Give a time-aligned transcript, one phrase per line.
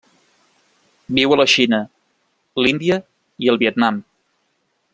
[1.17, 1.81] Viu a la Xina,
[2.63, 2.97] l'Índia
[3.47, 4.01] i el Vietnam.